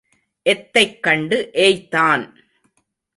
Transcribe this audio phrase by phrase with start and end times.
[0.41, 2.33] எத்தைக் கண்டு ஏய்த்தான்?